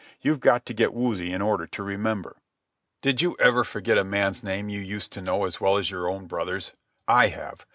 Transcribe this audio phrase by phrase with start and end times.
[0.19, 2.37] You've got to get woozy in order to remember."
[3.03, 6.09] "Did you ever forget a man's name you used to know as well as your
[6.09, 6.71] own brother's?
[7.07, 7.67] I have.